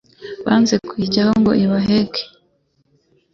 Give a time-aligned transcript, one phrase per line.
[0.45, 2.23] banze kuyijyaho ngo ibaheke